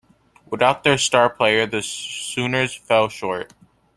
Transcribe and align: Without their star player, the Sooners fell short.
Without 0.49 0.83
their 0.83 0.97
star 0.97 1.29
player, 1.29 1.67
the 1.67 1.83
Sooners 1.83 2.73
fell 2.73 3.07
short. 3.07 3.53